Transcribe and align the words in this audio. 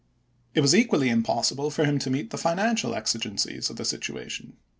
It 0.55 0.61
was 0.61 0.73
equally 0.73 1.09
impossible 1.09 1.69
for 1.69 1.85
him 1.85 1.99
to 1.99 2.09
meet 2.09 2.31
the 2.31 2.37
financial 2.39 2.95
exigencies 2.95 3.69
of 3.69 3.75
the 3.75 3.85
situation. 3.85 4.53